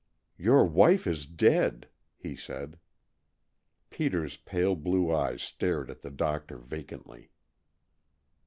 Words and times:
"Your 0.39 0.65
wife 0.65 1.05
is 1.05 1.27
dead," 1.27 1.87
he 2.17 2.35
said. 2.35 2.79
Peter's 3.91 4.35
pale 4.35 4.73
blue 4.75 5.13
eyes 5.15 5.43
stared 5.43 5.91
at 5.91 6.01
the 6.01 6.09
doctor 6.09 6.57
vacantly. 6.57 7.29